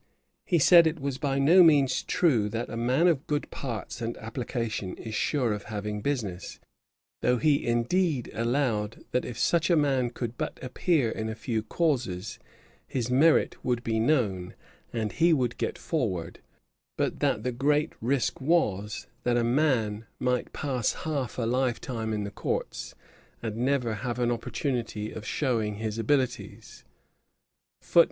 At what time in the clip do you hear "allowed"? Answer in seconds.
8.33-9.05